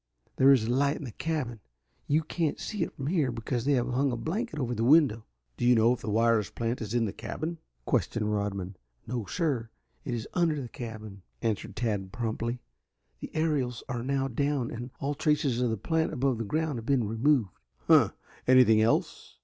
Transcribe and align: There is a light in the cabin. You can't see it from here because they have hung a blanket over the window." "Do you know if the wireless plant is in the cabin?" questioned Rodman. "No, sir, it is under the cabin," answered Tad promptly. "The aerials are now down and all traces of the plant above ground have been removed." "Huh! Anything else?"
There 0.37 0.51
is 0.51 0.63
a 0.63 0.71
light 0.73 0.95
in 0.95 1.03
the 1.03 1.11
cabin. 1.11 1.59
You 2.07 2.23
can't 2.23 2.59
see 2.59 2.81
it 2.81 2.91
from 2.95 3.05
here 3.05 3.31
because 3.31 3.65
they 3.65 3.73
have 3.73 3.87
hung 3.87 4.11
a 4.11 4.17
blanket 4.17 4.57
over 4.57 4.73
the 4.73 4.83
window." 4.83 5.27
"Do 5.57 5.63
you 5.63 5.75
know 5.75 5.93
if 5.93 6.01
the 6.01 6.09
wireless 6.09 6.49
plant 6.49 6.81
is 6.81 6.95
in 6.95 7.05
the 7.05 7.13
cabin?" 7.13 7.59
questioned 7.85 8.33
Rodman. 8.33 8.77
"No, 9.05 9.27
sir, 9.27 9.69
it 10.03 10.15
is 10.15 10.27
under 10.33 10.59
the 10.59 10.69
cabin," 10.69 11.21
answered 11.43 11.75
Tad 11.75 12.11
promptly. 12.11 12.63
"The 13.19 13.29
aerials 13.35 13.83
are 13.87 14.01
now 14.01 14.27
down 14.27 14.71
and 14.71 14.89
all 14.99 15.13
traces 15.13 15.61
of 15.61 15.69
the 15.69 15.77
plant 15.77 16.11
above 16.11 16.47
ground 16.47 16.79
have 16.79 16.85
been 16.87 17.07
removed." 17.07 17.51
"Huh! 17.85 18.09
Anything 18.47 18.81
else?" 18.81 19.37